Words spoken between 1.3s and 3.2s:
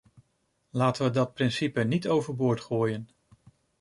principe niet overboord gooien.